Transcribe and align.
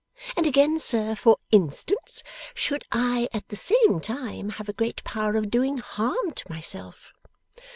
And 0.35 0.47
again, 0.47 0.79
sir, 0.79 1.13
for 1.13 1.37
instance; 1.51 2.23
should 2.55 2.85
I, 2.91 3.29
at 3.33 3.47
the 3.49 3.55
same 3.55 3.99
time, 4.01 4.49
have 4.57 4.67
a 4.67 4.73
great 4.73 5.03
power 5.03 5.35
of 5.35 5.51
doing 5.51 5.77
harm 5.77 6.31
to 6.33 6.51
myself? 6.51 7.13